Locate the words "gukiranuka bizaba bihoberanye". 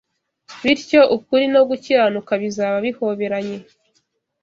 1.69-3.57